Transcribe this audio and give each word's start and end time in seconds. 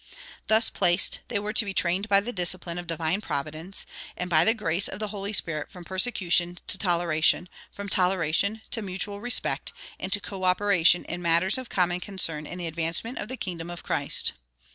Thus 0.47 0.71
placed, 0.71 1.19
they 1.27 1.37
were 1.37 1.53
to 1.53 1.63
be 1.63 1.75
trained 1.75 2.09
by 2.09 2.21
the 2.21 2.33
discipline 2.33 2.79
of 2.79 2.87
divine 2.87 3.21
Providence 3.21 3.85
and 4.17 4.31
by 4.31 4.43
the 4.43 4.55
grace 4.55 4.87
of 4.87 4.97
the 4.99 5.09
Holy 5.09 5.31
Spirit 5.31 5.69
from 5.71 5.83
persecution 5.83 6.57
to 6.65 6.79
toleration, 6.79 7.47
from 7.71 7.87
toleration 7.87 8.63
to 8.71 8.81
mutual 8.81 9.21
respect, 9.21 9.73
and 9.99 10.11
to 10.11 10.19
coöperation 10.19 11.05
in 11.05 11.21
matters 11.21 11.59
of 11.59 11.69
common 11.69 11.99
concern 11.99 12.47
in 12.47 12.57
the 12.57 12.65
advancement 12.65 13.19
of 13.19 13.27
the 13.27 13.37
kingdom 13.37 13.69
of 13.69 13.83
Christ. 13.83 14.33